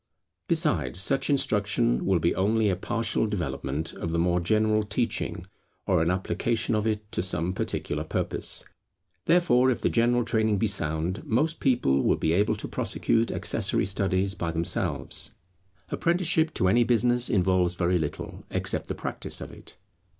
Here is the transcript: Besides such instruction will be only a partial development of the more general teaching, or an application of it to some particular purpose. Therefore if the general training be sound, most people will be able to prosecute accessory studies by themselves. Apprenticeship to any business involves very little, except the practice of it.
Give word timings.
Besides 0.47 0.99
such 0.99 1.29
instruction 1.29 2.07
will 2.07 2.17
be 2.17 2.33
only 2.33 2.69
a 2.69 2.75
partial 2.75 3.27
development 3.27 3.93
of 3.93 4.09
the 4.09 4.17
more 4.17 4.39
general 4.39 4.81
teaching, 4.81 5.45
or 5.85 6.01
an 6.01 6.09
application 6.09 6.73
of 6.73 6.87
it 6.87 7.11
to 7.11 7.21
some 7.21 7.53
particular 7.53 8.03
purpose. 8.03 8.65
Therefore 9.25 9.69
if 9.69 9.81
the 9.81 9.91
general 9.91 10.25
training 10.25 10.57
be 10.57 10.65
sound, 10.65 11.23
most 11.23 11.59
people 11.59 12.01
will 12.01 12.15
be 12.17 12.33
able 12.33 12.55
to 12.55 12.67
prosecute 12.67 13.29
accessory 13.31 13.85
studies 13.85 14.33
by 14.33 14.49
themselves. 14.49 15.35
Apprenticeship 15.89 16.51
to 16.55 16.67
any 16.67 16.83
business 16.83 17.29
involves 17.29 17.75
very 17.75 17.99
little, 17.99 18.43
except 18.49 18.87
the 18.87 18.95
practice 18.95 19.39
of 19.39 19.51
it. 19.51 19.77